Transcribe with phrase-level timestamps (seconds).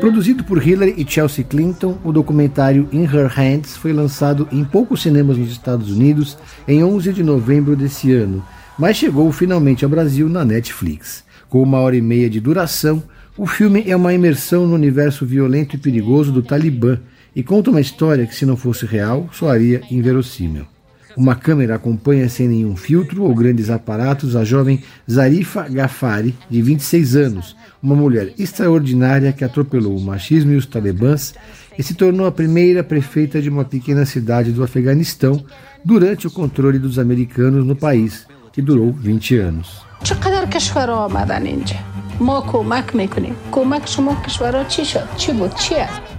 [0.00, 5.02] Produzido por Hillary e Chelsea Clinton, o documentário In Her Hands foi lançado em poucos
[5.02, 6.36] cinemas nos Estados Unidos
[6.66, 8.44] em 11 de novembro desse ano,
[8.78, 11.24] mas chegou finalmente ao Brasil na Netflix.
[11.48, 13.02] Com uma hora e meia de duração,
[13.36, 16.98] o filme é uma imersão no universo violento e perigoso do Talibã
[17.34, 20.73] e conta uma história que, se não fosse real, soaria inverossímil.
[21.16, 27.16] Uma câmera acompanha sem nenhum filtro ou grandes aparatos a jovem Zarifa Ghaffari, de 26
[27.16, 31.34] anos, uma mulher extraordinária que atropelou o machismo e os talibãs
[31.78, 35.44] e se tornou a primeira prefeita de uma pequena cidade do Afeganistão
[35.84, 39.82] durante o controle dos americanos no país, que durou 20 anos.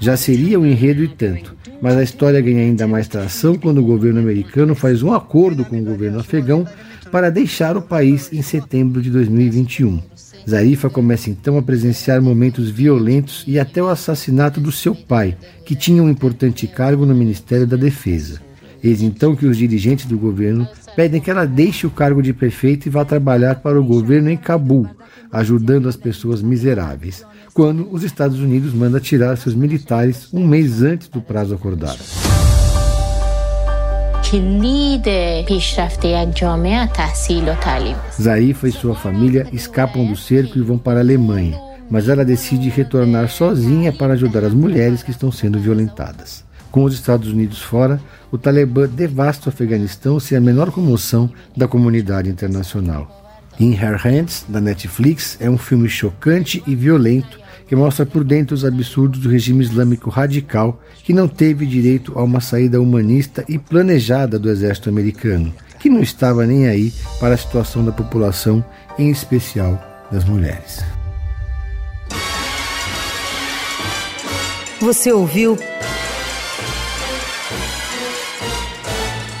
[0.00, 3.84] Já seria um enredo e tanto, mas a história ganha ainda mais tração quando o
[3.84, 6.66] governo americano faz um acordo com o governo afegão
[7.10, 10.00] para deixar o país em setembro de 2021.
[10.48, 15.74] Zarifa começa então a presenciar momentos violentos e até o assassinato do seu pai, que
[15.74, 18.40] tinha um importante cargo no Ministério da Defesa.
[18.84, 22.86] Eis então que os dirigentes do governo pedem que ela deixe o cargo de prefeito
[22.86, 24.86] e vá trabalhar para o governo em Cabul,
[25.32, 27.24] ajudando as pessoas miseráveis,
[27.54, 31.98] quando os Estados Unidos mandam tirar seus militares um mês antes do prazo acordado.
[38.20, 42.68] Zarifa e sua família escapam do cerco e vão para a Alemanha, mas ela decide
[42.68, 46.44] retornar sozinha para ajudar as mulheres que estão sendo violentadas.
[46.74, 48.00] Com os Estados Unidos fora,
[48.32, 53.46] o Talibã devasta o Afeganistão sem a menor comoção da comunidade internacional.
[53.60, 58.56] In Her Hands, da Netflix, é um filme chocante e violento que mostra por dentro
[58.56, 63.56] os absurdos do regime islâmico radical que não teve direito a uma saída humanista e
[63.56, 68.64] planejada do exército americano, que não estava nem aí para a situação da população,
[68.98, 69.80] em especial
[70.10, 70.82] das mulheres.
[74.80, 75.56] Você ouviu